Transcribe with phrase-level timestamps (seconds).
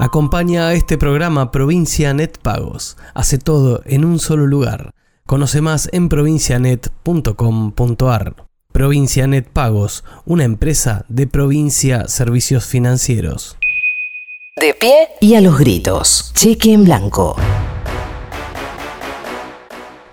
[0.00, 2.96] Acompaña a este programa Provincia Net Pagos.
[3.14, 4.92] Hace todo en un solo lugar.
[5.26, 8.46] Conoce más en provincianet.com.ar.
[8.70, 13.58] Provincia Net Pagos, una empresa de Provincia Servicios Financieros.
[14.60, 16.30] De pie y a los gritos.
[16.32, 17.34] Cheque en blanco.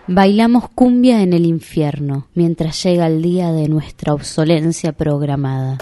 [0.08, 5.78] Bailamos cumbia en el infierno mientras llega el día de nuestra obsolencia programada.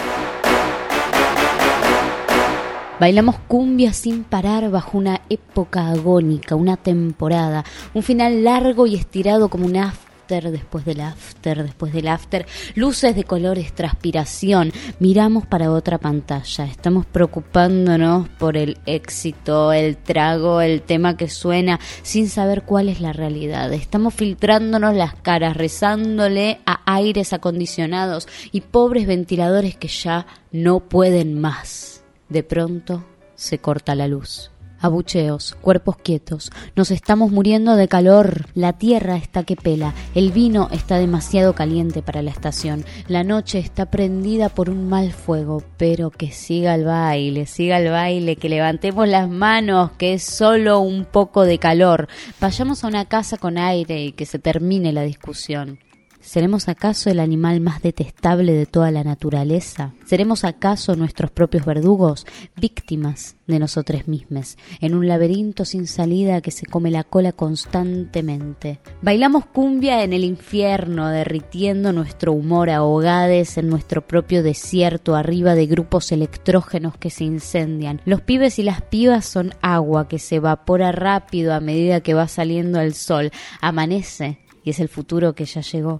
[3.03, 9.49] Bailamos cumbia sin parar bajo una época agónica, una temporada, un final largo y estirado
[9.49, 12.45] como un after después del after, después del after,
[12.75, 14.71] luces de colores, transpiración.
[14.99, 21.81] Miramos para otra pantalla, estamos preocupándonos por el éxito, el trago, el tema que suena,
[22.03, 23.73] sin saber cuál es la realidad.
[23.73, 31.41] Estamos filtrándonos las caras, rezándole a aires acondicionados y pobres ventiladores que ya no pueden
[31.41, 31.92] más.
[32.33, 33.05] De pronto
[33.35, 34.49] se corta la luz.
[34.79, 40.67] Abucheos, cuerpos quietos, nos estamos muriendo de calor, la tierra está que pela, el vino
[40.71, 46.09] está demasiado caliente para la estación, la noche está prendida por un mal fuego, pero
[46.09, 51.05] que siga el baile, siga el baile, que levantemos las manos, que es solo un
[51.05, 52.07] poco de calor,
[52.41, 55.77] vayamos a una casa con aire y que se termine la discusión.
[56.23, 59.93] ¿Seremos acaso el animal más detestable de toda la naturaleza?
[60.05, 66.51] ¿Seremos acaso nuestros propios verdugos, víctimas de nosotros mismos, en un laberinto sin salida que
[66.51, 68.79] se come la cola constantemente?
[69.01, 75.67] Bailamos cumbia en el infierno, derritiendo nuestro humor ahogades en nuestro propio desierto, arriba de
[75.67, 78.01] grupos electrógenos que se incendian.
[78.05, 82.29] Los pibes y las pibas son agua que se evapora rápido a medida que va
[82.29, 83.29] saliendo el sol.
[83.59, 85.99] Amanece y es el futuro que ya llegó.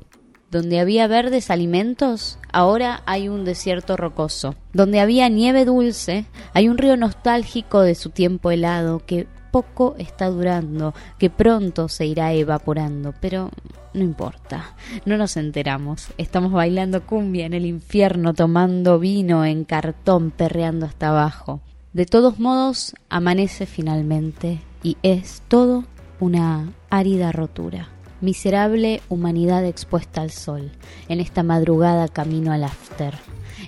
[0.54, 4.54] Donde había verdes alimentos, ahora hay un desierto rocoso.
[4.72, 10.28] Donde había nieve dulce, hay un río nostálgico de su tiempo helado que poco está
[10.28, 13.50] durando, que pronto se irá evaporando, pero
[13.96, 14.76] no importa,
[15.06, 16.10] no nos enteramos.
[16.20, 21.62] Estamos bailando cumbia en el infierno, tomando vino en cartón, perreando hasta abajo.
[21.94, 25.86] De todos modos, amanece finalmente y es todo
[26.20, 27.93] una árida rotura
[28.24, 30.72] miserable humanidad expuesta al sol,
[31.10, 33.14] en esta madrugada camino al after.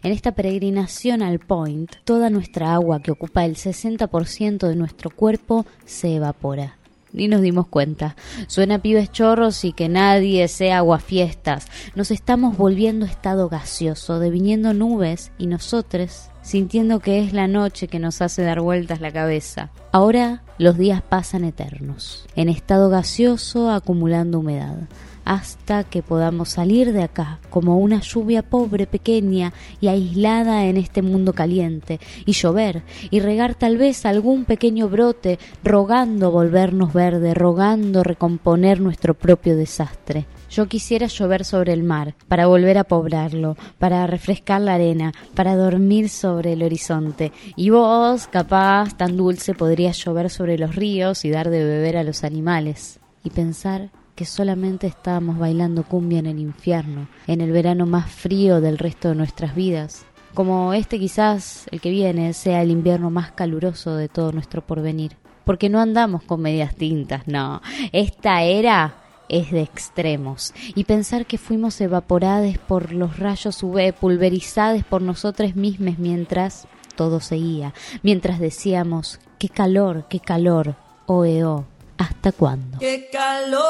[0.02, 5.66] En esta peregrinación al point, toda nuestra agua que ocupa el 60% de nuestro cuerpo
[5.86, 6.78] se evapora.
[7.16, 8.16] Ni nos dimos cuenta.
[8.48, 11.68] Suena pibes chorros y que nadie sea aguafiestas.
[11.96, 17.98] Nos estamos volviendo estado gaseoso, deviniendo nubes y nosotros sintiendo que es la noche que
[17.98, 19.72] nos hace dar vueltas la cabeza.
[19.92, 24.78] Ahora los días pasan eternos, en estado gaseoso acumulando humedad,
[25.26, 31.02] hasta que podamos salir de acá como una lluvia pobre, pequeña y aislada en este
[31.02, 38.04] mundo caliente, y llover, y regar tal vez algún pequeño brote, rogando volvernos verde, rogando
[38.04, 40.26] recomponer nuestro propio desastre.
[40.50, 45.56] Yo quisiera llover sobre el mar, para volver a poblarlo, para refrescar la arena, para
[45.56, 47.32] dormir sobre el horizonte.
[47.56, 52.04] Y vos, capaz, tan dulce, podrías llover sobre los ríos y dar de beber a
[52.04, 53.00] los animales.
[53.24, 58.62] Y pensar que solamente estábamos bailando cumbia en el infierno, en el verano más frío
[58.62, 60.06] del resto de nuestras vidas.
[60.34, 65.18] Como este quizás, el que viene, sea el invierno más caluroso de todo nuestro porvenir.
[65.44, 67.62] Porque no andamos con medias tintas, no.
[67.92, 74.84] Esta era es de extremos y pensar que fuimos evaporados por los rayos UV, pulverizados
[74.84, 80.76] por nosotros mismos mientras todo seguía, mientras decíamos, qué calor, qué calor,
[81.08, 81.66] oeo,
[81.98, 82.80] ¿hasta cuándo?
[82.80, 83.66] ¡Qué calor!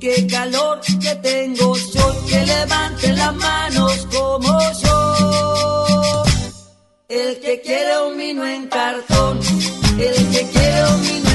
[0.00, 2.26] ¡Qué calor que tengo yo!
[2.26, 6.24] Que levante las manos como yo.
[7.08, 9.40] El que quiere un vino en cartón
[10.00, 11.29] el que quiere un vino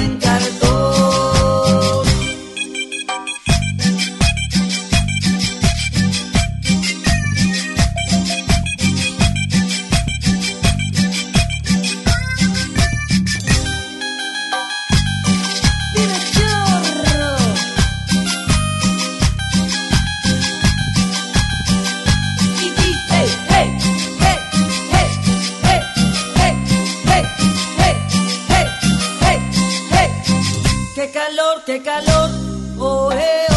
[31.66, 32.30] qué calor,
[32.78, 33.55] oh, eh,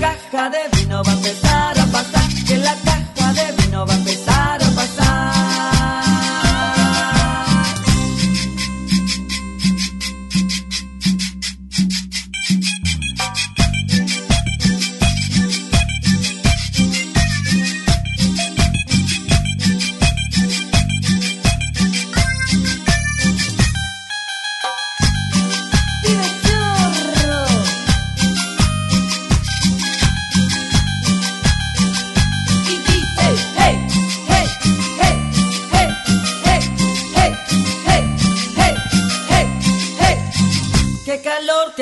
[0.00, 1.77] caja de vino va a empezar.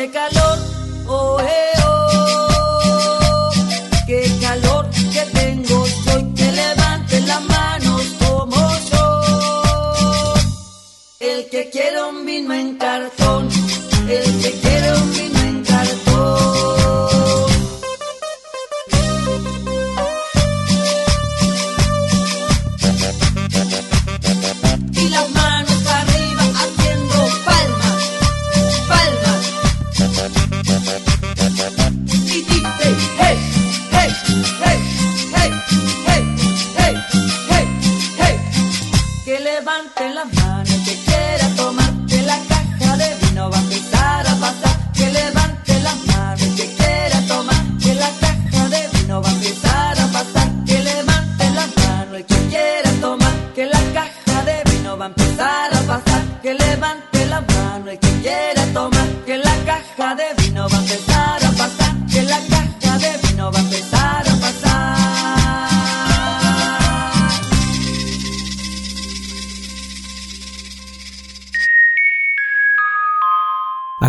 [0.06, 0.35] Take a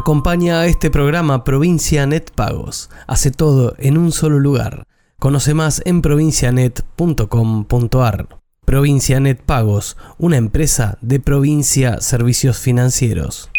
[0.07, 2.89] Acompaña a este programa Provincia Net Pagos.
[3.07, 4.83] Hace todo en un solo lugar.
[5.19, 8.29] Conoce más en provincianet.com.ar.
[8.63, 13.49] Provincia Net Pagos, una empresa de Provincia Servicios Financieros.